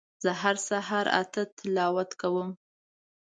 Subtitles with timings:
[0.23, 2.49] زه هر سهار اته تلاوت کوم